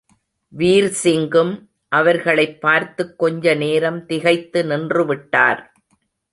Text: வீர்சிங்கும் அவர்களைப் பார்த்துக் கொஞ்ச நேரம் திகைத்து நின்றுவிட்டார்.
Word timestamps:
வீர்சிங்கும் 0.57 1.67
அவர்களைப் 1.87 2.61
பார்த்துக் 2.61 3.19
கொஞ்ச 3.19 3.53
நேரம் 3.53 4.05
திகைத்து 4.05 4.63
நின்றுவிட்டார். 4.63 5.73